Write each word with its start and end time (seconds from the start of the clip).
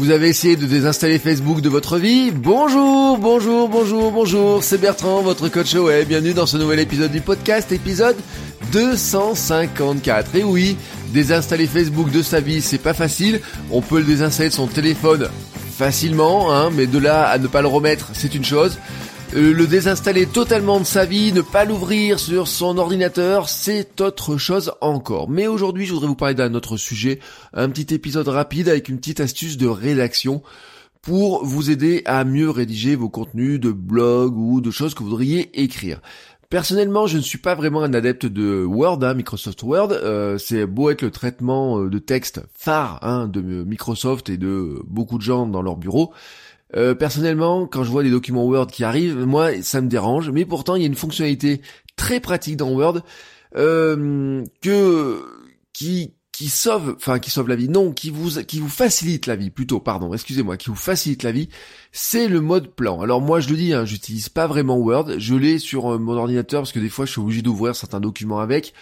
Vous 0.00 0.08
avez 0.08 0.30
essayé 0.30 0.56
de 0.56 0.64
désinstaller 0.64 1.18
Facebook 1.18 1.60
de 1.60 1.68
votre 1.68 1.98
vie 1.98 2.30
Bonjour, 2.30 3.18
bonjour, 3.18 3.68
bonjour, 3.68 4.10
bonjour, 4.10 4.64
c'est 4.64 4.78
Bertrand, 4.78 5.20
votre 5.20 5.50
coach 5.50 5.74
web. 5.74 6.08
Bienvenue 6.08 6.32
dans 6.32 6.46
ce 6.46 6.56
nouvel 6.56 6.80
épisode 6.80 7.12
du 7.12 7.20
podcast, 7.20 7.70
épisode 7.70 8.16
254. 8.72 10.36
Et 10.36 10.42
oui, 10.42 10.78
désinstaller 11.08 11.66
Facebook 11.66 12.10
de 12.10 12.22
sa 12.22 12.40
vie, 12.40 12.62
c'est 12.62 12.78
pas 12.78 12.94
facile. 12.94 13.42
On 13.70 13.82
peut 13.82 13.98
le 13.98 14.04
désinstaller 14.04 14.48
de 14.48 14.54
son 14.54 14.68
téléphone 14.68 15.28
facilement, 15.76 16.50
hein, 16.50 16.70
mais 16.72 16.86
de 16.86 16.98
là 16.98 17.28
à 17.28 17.36
ne 17.36 17.46
pas 17.46 17.60
le 17.60 17.68
remettre, 17.68 18.08
c'est 18.14 18.34
une 18.34 18.44
chose. 18.44 18.78
Euh, 19.32 19.52
le 19.52 19.68
désinstaller 19.68 20.26
totalement 20.26 20.80
de 20.80 20.84
sa 20.84 21.04
vie, 21.04 21.32
ne 21.32 21.40
pas 21.40 21.64
l'ouvrir 21.64 22.18
sur 22.18 22.48
son 22.48 22.76
ordinateur, 22.78 23.48
c'est 23.48 24.00
autre 24.00 24.38
chose 24.38 24.72
encore. 24.80 25.30
Mais 25.30 25.46
aujourd'hui, 25.46 25.86
je 25.86 25.92
voudrais 25.92 26.08
vous 26.08 26.16
parler 26.16 26.34
d'un 26.34 26.54
autre 26.54 26.76
sujet, 26.76 27.20
un 27.52 27.68
petit 27.68 27.94
épisode 27.94 28.26
rapide 28.26 28.68
avec 28.68 28.88
une 28.88 28.98
petite 28.98 29.20
astuce 29.20 29.56
de 29.56 29.68
rédaction 29.68 30.42
pour 31.00 31.44
vous 31.44 31.70
aider 31.70 32.02
à 32.06 32.24
mieux 32.24 32.50
rédiger 32.50 32.96
vos 32.96 33.08
contenus 33.08 33.60
de 33.60 33.70
blog 33.70 34.36
ou 34.36 34.60
de 34.60 34.72
choses 34.72 34.94
que 34.94 35.04
vous 35.04 35.10
voudriez 35.10 35.62
écrire. 35.62 36.00
Personnellement, 36.48 37.06
je 37.06 37.16
ne 37.16 37.22
suis 37.22 37.38
pas 37.38 37.54
vraiment 37.54 37.82
un 37.84 37.94
adepte 37.94 38.26
de 38.26 38.64
Word, 38.64 39.04
hein, 39.04 39.14
Microsoft 39.14 39.62
Word. 39.62 39.92
Euh, 39.92 40.38
c'est 40.38 40.66
beau 40.66 40.90
être 40.90 41.02
le 41.02 41.12
traitement 41.12 41.78
euh, 41.78 41.88
de 41.88 41.98
texte 42.00 42.40
phare 42.52 42.98
hein, 43.02 43.28
de 43.28 43.40
Microsoft 43.40 44.28
et 44.28 44.36
de 44.36 44.82
beaucoup 44.88 45.18
de 45.18 45.22
gens 45.22 45.46
dans 45.46 45.62
leur 45.62 45.76
bureau. 45.76 46.12
Euh, 46.76 46.94
personnellement, 46.94 47.66
quand 47.66 47.82
je 47.82 47.90
vois 47.90 48.02
des 48.02 48.10
documents 48.10 48.44
Word 48.44 48.68
qui 48.68 48.84
arrivent, 48.84 49.24
moi, 49.24 49.62
ça 49.62 49.80
me 49.80 49.88
dérange. 49.88 50.30
Mais 50.30 50.44
pourtant, 50.44 50.76
il 50.76 50.82
y 50.82 50.84
a 50.84 50.88
une 50.88 50.94
fonctionnalité 50.94 51.60
très 51.96 52.20
pratique 52.20 52.56
dans 52.56 52.70
Word 52.70 53.00
euh, 53.56 54.44
qui 54.62 56.48
sauve, 56.48 56.94
enfin 56.96 57.18
qui 57.18 57.30
sauve 57.30 57.48
la 57.48 57.56
vie, 57.56 57.68
non, 57.68 57.92
qui 57.92 58.10
vous 58.10 58.42
qui 58.42 58.60
vous 58.60 58.68
facilite 58.68 59.26
la 59.26 59.36
vie 59.36 59.50
plutôt, 59.50 59.78
pardon, 59.80 60.14
excusez-moi, 60.14 60.56
qui 60.56 60.70
vous 60.70 60.74
facilite 60.74 61.22
la 61.22 61.32
vie, 61.32 61.50
c'est 61.92 62.28
le 62.28 62.40
mode 62.40 62.74
plan. 62.74 63.00
Alors 63.02 63.20
moi 63.20 63.40
je 63.40 63.50
le 63.50 63.56
dis, 63.56 63.74
hein, 63.74 63.84
j'utilise 63.84 64.30
pas 64.30 64.46
vraiment 64.46 64.78
Word, 64.78 65.18
je 65.18 65.34
l'ai 65.34 65.58
sur 65.58 65.92
euh, 65.92 65.98
mon 65.98 66.16
ordinateur 66.16 66.62
parce 66.62 66.72
que 66.72 66.78
des 66.78 66.88
fois 66.88 67.04
je 67.04 67.12
suis 67.12 67.20
obligé 67.20 67.42
d'ouvrir 67.42 67.76
certains 67.76 68.00
documents 68.00 68.40
avec. 68.40 68.72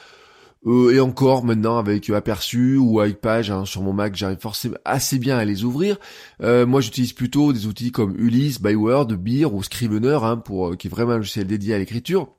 Euh, 0.66 0.92
et 0.92 1.00
encore 1.00 1.44
maintenant 1.44 1.78
avec 1.78 2.10
Aperçu 2.10 2.76
ou 2.76 3.00
avec 3.00 3.20
Page 3.20 3.50
hein, 3.50 3.64
sur 3.64 3.82
mon 3.82 3.92
Mac, 3.92 4.16
j'arrive 4.16 4.38
forcément 4.38 4.76
assez 4.84 5.18
bien 5.18 5.38
à 5.38 5.44
les 5.44 5.64
ouvrir. 5.64 5.98
Euh, 6.42 6.66
moi, 6.66 6.80
j'utilise 6.80 7.12
plutôt 7.12 7.52
des 7.52 7.66
outils 7.66 7.92
comme 7.92 8.16
Ulysse, 8.18 8.60
Byword, 8.60 9.14
Beer 9.14 9.46
ou 9.46 9.62
Scrivener, 9.62 10.18
hein, 10.22 10.36
pour 10.36 10.68
euh, 10.68 10.76
qui 10.76 10.88
est 10.88 10.90
vraiment 10.90 11.12
un 11.12 11.18
logiciel 11.18 11.46
dédié 11.46 11.74
à 11.74 11.78
l'écriture. 11.78 12.37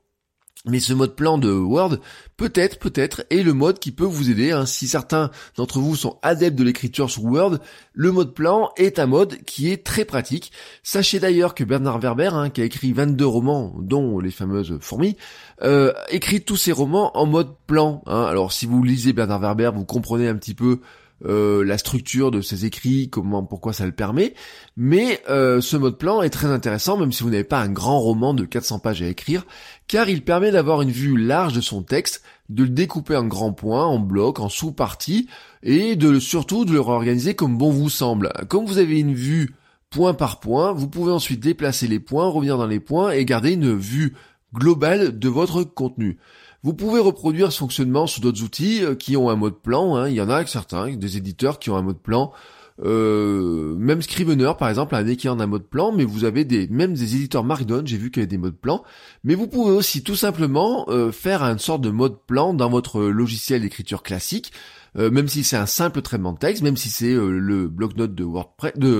Mais 0.65 0.81
ce 0.81 0.91
mode 0.91 1.15
plan 1.15 1.37
de 1.37 1.51
Word, 1.51 1.99
peut-être, 2.35 2.79
peut-être, 2.79 3.23
est 3.29 3.43
le 3.43 3.53
mode 3.53 3.79
qui 3.79 3.93
peut 3.93 4.03
vous 4.03 4.29
aider. 4.29 4.51
Hein. 4.51 4.65
Si 4.65 4.89
certains 4.89 5.31
d'entre 5.55 5.79
vous 5.79 5.95
sont 5.95 6.19
adeptes 6.21 6.57
de 6.57 6.65
l'écriture 6.65 7.09
sur 7.09 7.23
Word, 7.23 7.59
le 7.93 8.11
mode 8.11 8.33
plan 8.33 8.71
est 8.75 8.99
un 8.99 9.05
mode 9.05 9.37
qui 9.45 9.71
est 9.71 9.85
très 9.85 10.03
pratique. 10.03 10.51
Sachez 10.83 11.19
d'ailleurs 11.19 11.55
que 11.55 11.63
Bernard 11.63 11.99
Werber, 11.99 12.31
hein, 12.33 12.49
qui 12.49 12.59
a 12.59 12.65
écrit 12.65 12.91
22 12.91 13.25
romans, 13.25 13.73
dont 13.79 14.19
les 14.19 14.31
fameuses 14.31 14.77
fourmis, 14.81 15.15
euh, 15.61 15.93
écrit 16.09 16.41
tous 16.41 16.57
ses 16.57 16.73
romans 16.73 17.17
en 17.17 17.25
mode 17.25 17.55
plan. 17.65 18.03
Hein. 18.05 18.23
Alors 18.23 18.51
si 18.51 18.65
vous 18.65 18.83
lisez 18.83 19.13
Bernard 19.13 19.39
Werber, 19.39 19.71
vous 19.73 19.85
comprenez 19.85 20.27
un 20.27 20.35
petit 20.35 20.55
peu 20.55 20.81
euh, 21.25 21.63
la 21.65 21.77
structure 21.77 22.31
de 22.31 22.41
ses 22.41 22.65
écrits, 22.65 23.09
comment, 23.09 23.43
pourquoi 23.43 23.73
ça 23.73 23.85
le 23.85 23.91
permet. 23.91 24.33
Mais 24.77 25.21
euh, 25.29 25.61
ce 25.61 25.77
mode 25.77 25.97
plan 25.97 26.21
est 26.21 26.29
très 26.29 26.47
intéressant, 26.47 26.97
même 26.97 27.11
si 27.11 27.23
vous 27.23 27.29
n'avez 27.29 27.43
pas 27.43 27.61
un 27.61 27.69
grand 27.69 27.99
roman 27.99 28.33
de 28.33 28.45
400 28.45 28.79
pages 28.79 29.01
à 29.01 29.07
écrire, 29.07 29.45
car 29.87 30.09
il 30.09 30.23
permet 30.23 30.51
d'avoir 30.51 30.81
une 30.81 30.91
vue 30.91 31.17
large 31.17 31.53
de 31.53 31.61
son 31.61 31.83
texte, 31.83 32.23
de 32.49 32.63
le 32.63 32.69
découper 32.69 33.15
en 33.15 33.25
grands 33.25 33.53
points, 33.53 33.85
en 33.85 33.99
blocs, 33.99 34.39
en 34.39 34.49
sous-parties, 34.49 35.27
et 35.63 35.95
de 35.95 36.19
surtout 36.19 36.65
de 36.65 36.71
le 36.71 36.81
réorganiser 36.81 37.35
comme 37.35 37.57
bon 37.57 37.71
vous 37.71 37.89
semble. 37.89 38.31
Comme 38.47 38.65
vous 38.65 38.77
avez 38.77 38.99
une 38.99 39.13
vue 39.13 39.53
point 39.89 40.13
par 40.13 40.39
point, 40.39 40.71
vous 40.71 40.87
pouvez 40.87 41.11
ensuite 41.11 41.39
déplacer 41.39 41.87
les 41.87 41.99
points, 41.99 42.27
revenir 42.27 42.57
dans 42.57 42.67
les 42.67 42.79
points 42.79 43.11
et 43.11 43.25
garder 43.25 43.53
une 43.53 43.75
vue 43.75 44.13
globale 44.53 45.17
de 45.17 45.29
votre 45.29 45.63
contenu. 45.63 46.17
Vous 46.61 46.73
pouvez 46.73 46.99
reproduire 46.99 47.51
ce 47.51 47.59
fonctionnement 47.59 48.05
sur 48.05 48.21
d'autres 48.21 48.43
outils 48.43 48.83
euh, 48.83 48.95
qui 48.95 49.15
ont 49.15 49.29
un 49.29 49.35
mode 49.35 49.59
plan. 49.61 49.95
Hein. 49.95 50.09
Il 50.09 50.15
y 50.15 50.21
en 50.21 50.29
a 50.29 50.45
certains, 50.45 50.93
des 50.93 51.17
éditeurs 51.17 51.57
qui 51.57 51.69
ont 51.69 51.77
un 51.77 51.81
mode 51.81 51.99
plan. 51.99 52.33
Euh, 52.81 53.75
même 53.75 54.01
Scrivener 54.01 54.53
par 54.57 54.69
exemple 54.69 54.95
a 54.95 54.99
un 54.99 55.07
équivalent 55.07 55.35
d'un 55.35 55.47
mode 55.47 55.67
plan, 55.67 55.91
mais 55.91 56.05
vous 56.05 56.23
avez 56.23 56.45
des 56.45 56.69
même 56.69 56.93
des 56.93 57.15
éditeurs 57.17 57.43
Markdown, 57.43 57.85
j'ai 57.85 57.97
vu 57.97 58.09
qu'il 58.09 58.21
y 58.21 58.23
avait 58.23 58.27
des 58.27 58.37
modes 58.37 58.55
plans, 58.55 58.85
mais 59.25 59.35
vous 59.35 59.47
pouvez 59.47 59.71
aussi 59.71 60.01
tout 60.01 60.15
simplement 60.15 60.85
euh, 60.87 61.11
faire 61.11 61.43
une 61.43 61.59
sorte 61.59 61.81
de 61.81 61.89
mode 61.89 62.21
plan 62.25 62.53
dans 62.53 62.69
votre 62.69 63.01
logiciel 63.01 63.63
d'écriture 63.63 64.01
classique, 64.01 64.53
même 64.95 65.27
si 65.27 65.43
c'est 65.43 65.57
un 65.57 65.65
simple 65.65 66.01
traitement 66.01 66.31
de 66.31 66.39
texte, 66.39 66.63
même 66.63 66.77
si 66.77 66.89
c'est 66.89 67.13
le 67.13 67.67
bloc-notes 67.67 68.15
de, 68.15 68.25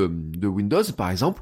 de 0.08 0.48
Windows 0.48 0.84
par 0.96 1.10
exemple, 1.10 1.42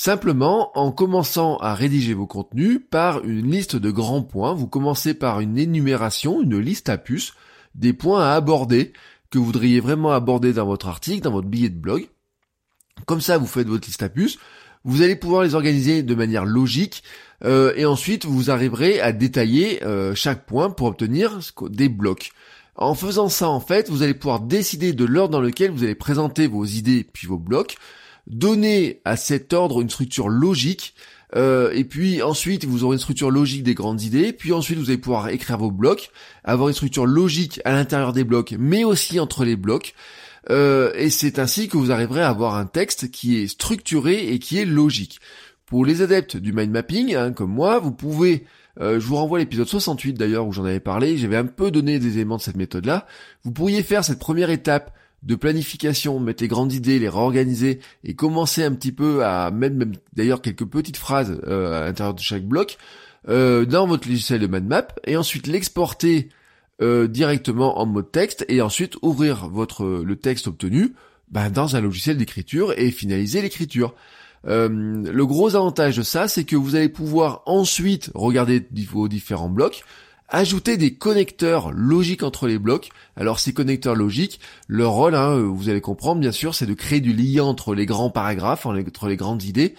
Simplement, 0.00 0.70
en 0.78 0.92
commençant 0.92 1.56
à 1.56 1.74
rédiger 1.74 2.14
vos 2.14 2.28
contenus 2.28 2.78
par 2.88 3.24
une 3.24 3.50
liste 3.50 3.74
de 3.74 3.90
grands 3.90 4.22
points, 4.22 4.54
vous 4.54 4.68
commencez 4.68 5.12
par 5.12 5.40
une 5.40 5.58
énumération, 5.58 6.40
une 6.40 6.56
liste 6.56 6.88
à 6.88 6.98
puces, 6.98 7.32
des 7.74 7.92
points 7.92 8.22
à 8.22 8.34
aborder, 8.34 8.92
que 9.28 9.38
vous 9.38 9.46
voudriez 9.46 9.80
vraiment 9.80 10.12
aborder 10.12 10.52
dans 10.52 10.66
votre 10.66 10.86
article, 10.86 11.22
dans 11.22 11.32
votre 11.32 11.48
billet 11.48 11.68
de 11.68 11.80
blog. 11.80 12.06
Comme 13.06 13.20
ça, 13.20 13.38
vous 13.38 13.48
faites 13.48 13.66
votre 13.66 13.88
liste 13.88 14.04
à 14.04 14.08
puces. 14.08 14.38
Vous 14.84 15.02
allez 15.02 15.16
pouvoir 15.16 15.42
les 15.42 15.56
organiser 15.56 16.04
de 16.04 16.14
manière 16.14 16.44
logique 16.44 17.02
euh, 17.44 17.72
et 17.74 17.84
ensuite 17.84 18.24
vous 18.24 18.52
arriverez 18.52 19.00
à 19.00 19.10
détailler 19.10 19.82
euh, 19.82 20.14
chaque 20.14 20.46
point 20.46 20.70
pour 20.70 20.86
obtenir 20.86 21.40
des 21.70 21.88
blocs. 21.88 22.30
En 22.76 22.94
faisant 22.94 23.28
ça, 23.28 23.48
en 23.48 23.58
fait, 23.58 23.90
vous 23.90 24.04
allez 24.04 24.14
pouvoir 24.14 24.38
décider 24.38 24.92
de 24.92 25.04
l'ordre 25.04 25.32
dans 25.32 25.40
lequel 25.40 25.72
vous 25.72 25.82
allez 25.82 25.96
présenter 25.96 26.46
vos 26.46 26.64
idées 26.64 27.04
puis 27.12 27.26
vos 27.26 27.36
blocs 27.36 27.76
donner 28.28 29.00
à 29.04 29.16
cet 29.16 29.52
ordre 29.52 29.80
une 29.80 29.90
structure 29.90 30.28
logique, 30.28 30.94
euh, 31.36 31.70
et 31.72 31.84
puis 31.84 32.22
ensuite 32.22 32.64
vous 32.64 32.84
aurez 32.84 32.94
une 32.94 33.00
structure 33.00 33.30
logique 33.30 33.62
des 33.62 33.74
grandes 33.74 34.02
idées, 34.02 34.32
puis 34.32 34.52
ensuite 34.52 34.78
vous 34.78 34.90
allez 34.90 34.98
pouvoir 34.98 35.28
écrire 35.28 35.58
vos 35.58 35.70
blocs, 35.70 36.10
avoir 36.44 36.68
une 36.68 36.74
structure 36.74 37.06
logique 37.06 37.60
à 37.64 37.72
l'intérieur 37.72 38.12
des 38.12 38.24
blocs, 38.24 38.54
mais 38.58 38.84
aussi 38.84 39.18
entre 39.18 39.44
les 39.44 39.56
blocs, 39.56 39.94
euh, 40.50 40.92
et 40.94 41.10
c'est 41.10 41.38
ainsi 41.38 41.68
que 41.68 41.76
vous 41.76 41.90
arriverez 41.90 42.22
à 42.22 42.28
avoir 42.28 42.54
un 42.54 42.66
texte 42.66 43.10
qui 43.10 43.38
est 43.38 43.48
structuré 43.48 44.28
et 44.32 44.38
qui 44.38 44.58
est 44.58 44.64
logique. 44.64 45.20
Pour 45.66 45.84
les 45.84 46.00
adeptes 46.00 46.38
du 46.38 46.54
mind 46.54 46.70
mapping, 46.70 47.14
hein, 47.14 47.32
comme 47.32 47.50
moi, 47.50 47.78
vous 47.78 47.92
pouvez 47.92 48.44
euh, 48.80 49.00
je 49.00 49.06
vous 49.06 49.16
renvoie 49.16 49.38
à 49.38 49.40
l'épisode 49.40 49.66
68 49.66 50.14
d'ailleurs 50.14 50.46
où 50.46 50.52
j'en 50.52 50.64
avais 50.64 50.80
parlé, 50.80 51.16
j'avais 51.16 51.36
un 51.36 51.46
peu 51.46 51.70
donné 51.70 51.98
des 51.98 52.14
éléments 52.14 52.36
de 52.36 52.42
cette 52.42 52.56
méthode-là. 52.56 53.06
Vous 53.42 53.50
pourriez 53.50 53.82
faire 53.82 54.04
cette 54.04 54.20
première 54.20 54.50
étape 54.50 54.94
de 55.22 55.34
planification, 55.34 56.20
mettre 56.20 56.42
les 56.42 56.48
grandes 56.48 56.72
idées, 56.72 56.98
les 56.98 57.08
réorganiser 57.08 57.80
et 58.04 58.14
commencer 58.14 58.62
un 58.62 58.72
petit 58.72 58.92
peu 58.92 59.24
à 59.24 59.50
mettre 59.50 59.74
même 59.74 59.92
d'ailleurs 60.14 60.40
quelques 60.42 60.64
petites 60.64 60.96
phrases 60.96 61.40
euh, 61.46 61.82
à 61.82 61.84
l'intérieur 61.86 62.14
de 62.14 62.20
chaque 62.20 62.44
bloc 62.44 62.78
euh, 63.28 63.64
dans 63.64 63.86
votre 63.86 64.08
logiciel 64.08 64.40
de 64.40 64.46
MindMap 64.46 64.98
et 65.06 65.16
ensuite 65.16 65.46
l'exporter 65.46 66.28
euh, 66.80 67.08
directement 67.08 67.80
en 67.80 67.86
mode 67.86 68.12
texte 68.12 68.44
et 68.48 68.62
ensuite 68.62 68.96
ouvrir 69.02 69.48
votre 69.48 69.84
le 69.84 70.16
texte 70.16 70.46
obtenu 70.46 70.94
bah, 71.30 71.50
dans 71.50 71.74
un 71.74 71.80
logiciel 71.80 72.16
d'écriture 72.16 72.72
et 72.78 72.90
finaliser 72.90 73.42
l'écriture. 73.42 73.94
le 74.44 75.24
gros 75.24 75.56
avantage 75.56 75.96
de 75.96 76.02
ça, 76.02 76.28
c'est 76.28 76.44
que 76.44 76.56
vous 76.56 76.76
allez 76.76 76.88
pouvoir 76.88 77.42
ensuite 77.44 78.10
regarder 78.14 78.66
vos 78.90 79.08
différents 79.08 79.50
blocs, 79.50 79.84
ajouter 80.28 80.76
des 80.76 80.94
connecteurs 80.94 81.72
logiques 81.72 82.22
entre 82.22 82.46
les 82.46 82.58
blocs. 82.58 82.90
Alors 83.16 83.40
ces 83.40 83.52
connecteurs 83.52 83.94
logiques, 83.94 84.40
leur 84.66 84.92
rôle, 84.92 85.14
hein, 85.14 85.36
euh, 85.36 85.42
vous 85.42 85.68
allez 85.68 85.80
comprendre 85.80 86.20
bien 86.20 86.32
sûr, 86.32 86.54
c'est 86.54 86.66
de 86.66 86.74
créer 86.74 87.00
du 87.00 87.12
lien 87.12 87.44
entre 87.44 87.74
les 87.74 87.86
grands 87.86 88.10
paragraphes, 88.10 88.66
entre 88.66 89.08
les 89.08 89.16
grandes 89.16 89.42
idées. 89.42 89.74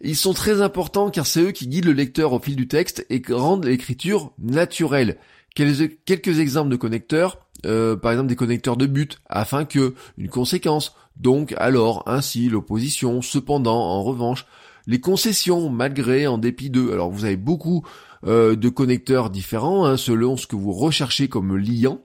Ils 0.00 0.16
sont 0.16 0.32
très 0.32 0.62
importants 0.62 1.10
car 1.10 1.26
c'est 1.26 1.42
eux 1.42 1.50
qui 1.52 1.68
guident 1.68 1.86
le 1.86 1.92
lecteur 1.92 2.32
au 2.32 2.40
fil 2.40 2.56
du 2.56 2.68
texte 2.68 3.06
et 3.10 3.22
rendent 3.30 3.66
l'écriture 3.66 4.32
naturelle. 4.38 5.18
Quelques 5.54 6.38
exemples 6.38 6.70
de 6.70 6.76
connecteurs, 6.76 7.38
euh, 7.66 7.96
par 7.96 8.12
exemple 8.12 8.28
des 8.28 8.36
connecteurs 8.36 8.76
de 8.76 8.86
but, 8.86 9.18
afin 9.28 9.64
que, 9.64 9.94
une 10.16 10.28
conséquence, 10.28 10.94
donc, 11.16 11.54
alors, 11.58 12.02
ainsi, 12.06 12.48
l'opposition, 12.48 13.20
cependant, 13.20 13.78
en 13.78 14.02
revanche, 14.02 14.46
les 14.86 15.00
concessions, 15.00 15.68
malgré, 15.68 16.26
en 16.26 16.38
dépit 16.38 16.70
de. 16.70 16.90
Alors 16.90 17.10
vous 17.10 17.24
avez 17.24 17.36
beaucoup 17.36 17.84
euh, 18.26 18.56
de 18.56 18.68
connecteurs 18.68 19.30
différents 19.30 19.86
hein, 19.86 19.96
selon 19.96 20.36
ce 20.36 20.46
que 20.46 20.56
vous 20.56 20.72
recherchez 20.72 21.28
comme 21.28 21.56
liant. 21.56 22.00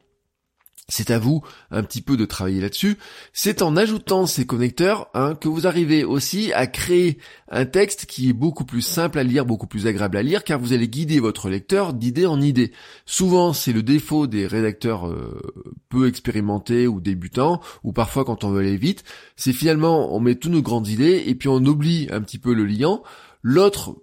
C'est 0.87 1.09
à 1.09 1.17
vous 1.17 1.41
un 1.71 1.81
petit 1.81 2.01
peu 2.01 2.15
de 2.15 2.25
travailler 2.25 2.61
là-dessus. 2.61 2.97
C'est 3.33 3.63
en 3.63 3.75
ajoutant 3.75 4.27
ces 4.27 4.45
connecteurs 4.45 5.09
hein, 5.15 5.33
que 5.33 5.47
vous 5.47 5.65
arrivez 5.65 6.03
aussi 6.03 6.53
à 6.53 6.67
créer 6.67 7.17
un 7.49 7.65
texte 7.65 8.05
qui 8.05 8.29
est 8.29 8.33
beaucoup 8.33 8.65
plus 8.65 8.83
simple 8.83 9.17
à 9.17 9.23
lire, 9.23 9.47
beaucoup 9.47 9.65
plus 9.65 9.87
agréable 9.87 10.17
à 10.17 10.21
lire, 10.21 10.43
car 10.43 10.59
vous 10.59 10.73
allez 10.73 10.87
guider 10.87 11.19
votre 11.19 11.49
lecteur 11.49 11.93
d'idée 11.93 12.27
en 12.27 12.39
idée. 12.39 12.71
Souvent, 13.07 13.51
c'est 13.51 13.73
le 13.73 13.81
défaut 13.81 14.27
des 14.27 14.45
rédacteurs 14.45 15.07
euh, 15.07 15.41
peu 15.89 16.07
expérimentés 16.07 16.85
ou 16.87 17.01
débutants, 17.01 17.61
ou 17.83 17.91
parfois 17.91 18.23
quand 18.23 18.43
on 18.43 18.51
veut 18.51 18.59
aller 18.59 18.77
vite, 18.77 19.03
c'est 19.35 19.53
finalement 19.53 20.15
on 20.15 20.19
met 20.19 20.35
toutes 20.35 20.51
nos 20.51 20.61
grandes 20.61 20.87
idées 20.87 21.23
et 21.25 21.33
puis 21.33 21.49
on 21.49 21.65
oublie 21.65 22.07
un 22.11 22.21
petit 22.21 22.37
peu 22.37 22.53
le 22.53 22.65
liant. 22.65 23.01
L'autre 23.41 23.95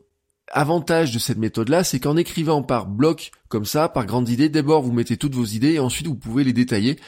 avantage 0.53 1.13
de 1.13 1.19
cette 1.19 1.39
méthode-là, 1.39 1.83
c'est 1.83 1.99
qu'en 1.99 2.17
écrivant 2.17 2.63
par 2.63 2.87
bloc 2.87 3.33
comme 3.49 3.65
ça, 3.65 3.89
par 3.89 4.07
grandes 4.07 4.29
idées, 4.29 4.49
d'abord 4.49 4.83
vous 4.83 4.93
mettez 4.93 5.17
toutes 5.17 5.35
vos 5.35 5.45
idées 5.45 5.73
et 5.73 5.79
ensuite 5.79 6.07
vous 6.07 6.15
pouvez 6.15 6.45
les 6.45 6.53
détailler. 6.53 6.99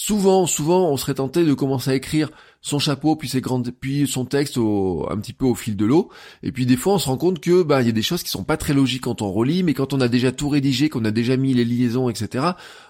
Souvent, 0.00 0.46
souvent, 0.46 0.90
on 0.90 0.96
serait 0.96 1.14
tenté 1.14 1.44
de 1.44 1.54
commencer 1.54 1.90
à 1.90 1.94
écrire 1.96 2.30
son 2.60 2.78
chapeau, 2.78 3.16
puis 3.16 3.28
ses 3.28 3.40
grandes, 3.40 3.72
puis 3.72 4.06
son 4.06 4.24
texte 4.24 4.56
au, 4.56 5.04
un 5.10 5.16
petit 5.18 5.32
peu 5.32 5.44
au 5.44 5.56
fil 5.56 5.76
de 5.76 5.84
l'eau. 5.84 6.08
Et 6.44 6.52
puis 6.52 6.66
des 6.66 6.76
fois, 6.76 6.94
on 6.94 6.98
se 6.98 7.08
rend 7.08 7.16
compte 7.16 7.40
que 7.40 7.62
bah 7.64 7.82
il 7.82 7.86
y 7.86 7.88
a 7.88 7.92
des 7.92 8.02
choses 8.02 8.22
qui 8.22 8.30
sont 8.30 8.44
pas 8.44 8.56
très 8.56 8.74
logiques 8.74 9.02
quand 9.02 9.22
on 9.22 9.32
relit, 9.32 9.64
mais 9.64 9.74
quand 9.74 9.92
on 9.92 10.00
a 10.00 10.06
déjà 10.06 10.30
tout 10.30 10.48
rédigé, 10.48 10.88
qu'on 10.88 11.04
a 11.04 11.10
déjà 11.10 11.36
mis 11.36 11.52
les 11.52 11.64
liaisons, 11.64 12.08
etc. 12.08 12.44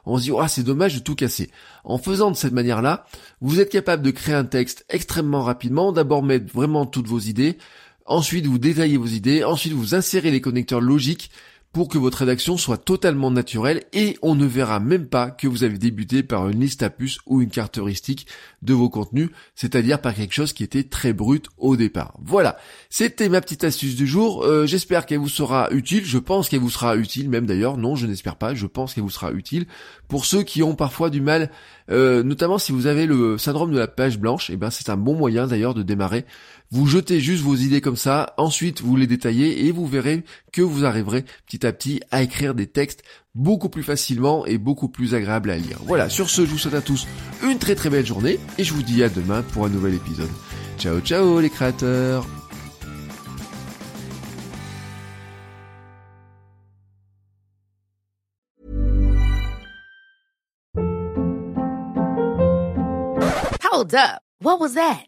On 0.05 0.19
se 0.19 0.25
dit 0.25 0.33
ah 0.39 0.49
c'est 0.49 0.63
dommage 0.63 0.97
de 0.97 1.01
tout 1.01 1.15
casser. 1.15 1.51
En 1.85 1.97
faisant 1.97 2.31
de 2.31 2.37
cette 2.37 2.53
manière-là, 2.53 3.07
vous 3.41 3.59
êtes 3.59 3.71
capable 3.71 4.03
de 4.03 4.11
créer 4.11 4.35
un 4.35 4.45
texte 4.45 4.85
extrêmement 4.91 5.43
rapidement. 5.43 5.93
D'abord 5.93 6.23
mettre 6.23 6.53
vraiment 6.53 6.85
toutes 6.85 7.07
vos 7.07 7.21
idées, 7.21 7.57
Ensuite, 8.09 8.47
vous 8.47 8.59
détaillez 8.59 8.97
vos 8.97 9.07
idées. 9.07 9.45
Ensuite, 9.45 9.75
vous 9.75 9.95
insérez 9.95 10.31
les 10.31 10.41
connecteurs 10.41 10.81
logiques 10.81 11.31
pour 11.73 11.89
que 11.89 11.99
votre 11.99 12.19
rédaction 12.19 12.57
soit 12.57 12.79
totalement 12.79 13.31
naturelle. 13.31 13.85
Et 13.93 14.17
on 14.23 14.35
ne 14.35 14.47
verra 14.47 14.81
même 14.81 15.07
pas 15.07 15.31
que 15.31 15.47
vous 15.47 15.65
avez 15.65 15.79
débuté 15.79 16.23
par 16.23 16.49
une 16.49 16.61
liste 16.61 16.83
à 16.83 16.91
puces 16.91 17.19
ou 17.27 17.43
une 17.43 17.51
caractéristique 17.51 18.27
de 18.63 18.75
vos 18.75 18.89
contenus, 18.89 19.31
c'est-à-dire 19.55 20.01
par 20.01 20.15
quelque 20.15 20.33
chose 20.33 20.53
qui 20.53 20.65
était 20.65 20.83
très 20.83 21.13
brut 21.13 21.47
au 21.57 21.77
départ. 21.77 22.15
Voilà, 22.21 22.59
c'était 22.91 23.29
ma 23.29 23.41
petite 23.41 23.65
astuce 23.65 23.95
du 23.95 24.07
jour, 24.07 24.43
euh, 24.43 24.67
j'espère 24.67 25.07
qu'elle 25.07 25.19
vous 25.19 25.29
sera 25.29 25.69
utile, 25.71 26.05
je 26.05 26.19
pense 26.19 26.49
qu'elle 26.49 26.61
vous 26.61 26.71
sera 26.71 26.97
utile 26.97 27.31
même 27.31 27.47
d'ailleurs, 27.47 27.77
non 27.77 27.95
je 27.95 28.07
n'espère 28.07 28.37
pas, 28.37 28.55
je 28.55 28.67
pense 28.67 28.95
qu'elle 28.95 29.05
vous 29.05 29.11
sera 29.11 29.33
utile. 29.33 29.67
Pour 30.09 30.25
ceux 30.25 30.43
qui 30.43 30.63
ont 30.63 30.75
parfois 30.75 31.11
du 31.11 31.21
mal, 31.21 31.51
euh, 31.91 32.23
notamment 32.23 32.59
si 32.59 32.73
vous 32.73 32.87
avez 32.87 33.07
le 33.07 33.39
syndrome 33.39 33.73
de 33.73 33.79
la 33.79 33.87
page 33.87 34.19
blanche, 34.19 34.51
eh 34.51 34.57
ben 34.57 34.71
c'est 34.71 34.91
un 34.91 34.97
bon 34.97 35.15
moyen 35.15 35.47
d'ailleurs 35.47 35.75
de 35.75 35.83
démarrer 35.83 36.25
vous 36.71 36.87
jetez 36.87 37.21
juste 37.21 37.43
vos 37.43 37.57
idées 37.57 37.81
comme 37.81 37.97
ça, 37.97 38.35
ensuite 38.37 38.83
vous 38.83 38.97
les 38.97 39.07
détaillez 39.07 39.67
et 39.67 39.73
vous 39.73 39.87
verrez 39.87 40.25
que 40.53 40.61
vous 40.61 40.85
arriverez 40.85 41.25
petit 41.47 41.67
à 41.67 41.73
petit 41.73 42.01
à 42.11 42.23
écrire 42.23 42.55
des 42.55 42.67
textes 42.67 43.03
beaucoup 43.35 43.69
plus 43.69 43.83
facilement 43.83 44.45
et 44.45 44.59
beaucoup 44.59 44.89
plus 44.89 45.15
agréables 45.15 45.51
à 45.51 45.57
lire. 45.57 45.79
Voilà, 45.87 46.09
sur 46.09 46.29
ce, 46.29 46.45
je 46.45 46.51
vous 46.51 46.59
souhaite 46.59 46.75
à 46.75 46.83
tous 46.83 47.07
une 47.43 47.59
très 47.59 47.75
très 47.75 47.89
belle 47.91 48.07
journée 48.07 48.39
et 48.59 48.65
je 48.65 48.75
vous 48.75 48.83
dis 48.83 49.03
à 49.03 49.09
demain 49.09 49.43
pour 49.43 49.65
un 49.65 49.71
nouvel 49.71 49.95
épisode. 49.95 50.31
Ciao 50.79 51.01
ciao 51.01 51.41
les 51.41 51.51
créateurs 51.51 52.27
Hold 63.71 63.95
up. 63.95 64.23
What 64.41 64.59
was 64.61 64.75
that? 64.75 65.08